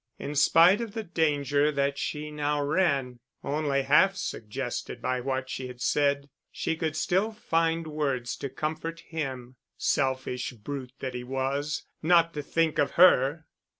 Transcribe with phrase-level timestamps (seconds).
[0.17, 5.67] In spite of the danger that she now ran, only half suggested by what she
[5.67, 9.57] had said, she could still find words to comfort him.
[9.77, 13.45] Selfish brute that he was, not to think of her!